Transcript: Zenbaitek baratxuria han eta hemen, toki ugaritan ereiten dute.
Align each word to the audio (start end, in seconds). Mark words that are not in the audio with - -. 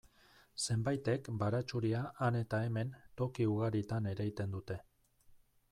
Zenbaitek 0.67 1.29
baratxuria 1.43 2.01
han 2.27 2.39
eta 2.41 2.63
hemen, 2.69 2.97
toki 3.23 3.47
ugaritan 3.53 4.11
ereiten 4.15 4.59
dute. 4.59 4.83